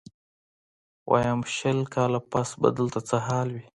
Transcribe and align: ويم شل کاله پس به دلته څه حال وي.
ويم 1.11 1.39
شل 1.55 1.79
کاله 1.93 2.19
پس 2.31 2.49
به 2.61 2.69
دلته 2.77 2.99
څه 3.09 3.17
حال 3.27 3.47
وي. 3.55 3.63